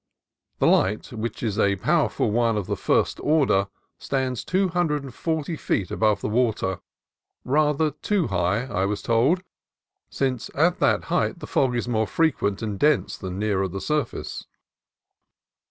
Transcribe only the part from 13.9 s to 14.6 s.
face.